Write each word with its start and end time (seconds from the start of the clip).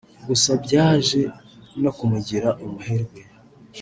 gusa 0.27 0.51
byaje 0.63 1.21
no 1.81 1.91
kumugira 1.97 2.49
umuherwe 2.63 3.21